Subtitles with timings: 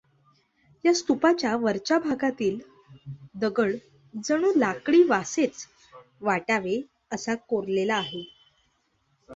[0.83, 2.57] या स्तूपाच्या वरच्या भागातील
[3.35, 3.75] दगड
[4.23, 5.65] जणू लाकडी वासेच
[6.21, 6.81] वाटावे
[7.11, 8.23] असा कोरलेला आहे.